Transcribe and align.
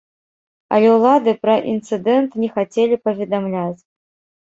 Але 0.77 0.87
ўлады 0.93 1.35
пра 1.45 1.59
інцыдэнт 1.73 2.35
не 2.43 2.53
хацелі 2.59 2.95
паведамляць. 3.07 3.79